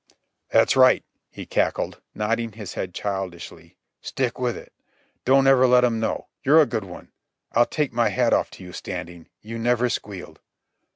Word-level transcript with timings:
"That's 0.49 0.75
right," 0.75 1.05
he 1.29 1.45
cackled, 1.45 2.01
nodding 2.15 2.53
his 2.53 2.73
head 2.73 2.91
childishly. 2.91 3.77
"Stick 4.01 4.39
with 4.39 4.57
it. 4.57 4.73
Don't 5.25 5.45
ever 5.45 5.67
let'm 5.67 5.99
know. 5.99 6.27
You're 6.43 6.59
a 6.61 6.65
good 6.65 6.85
one. 6.85 7.11
I 7.51 7.65
take 7.65 7.93
my 7.93 8.09
hat 8.09 8.33
off 8.33 8.49
to 8.53 8.63
you, 8.63 8.73
Standing. 8.73 9.29
You 9.41 9.59
never 9.59 9.89
squealed." 9.89 10.39